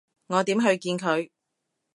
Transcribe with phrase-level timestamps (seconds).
[0.25, 1.29] 我點去見佢？